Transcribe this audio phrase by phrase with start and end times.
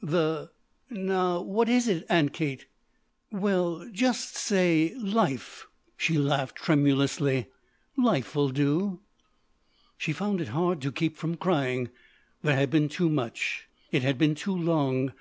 [0.00, 0.52] "The
[0.90, 2.66] now what is it, Aunt Kate?"
[3.32, 7.48] "Well just say life," she laughed tremulously.
[7.96, 9.00] "Life'll do."
[9.96, 11.90] She found it hard to keep from crying.
[12.44, 13.66] There had been too much.
[13.90, 15.14] It had been too long.